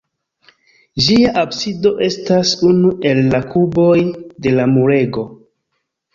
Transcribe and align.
Ĝia 1.07 1.33
absido 1.41 1.91
estas 2.05 2.55
unu 2.71 2.95
el 3.11 3.23
la 3.35 3.43
kuboj 3.53 3.93
de 4.49 4.57
la 4.59 4.69
murego. 4.75 5.29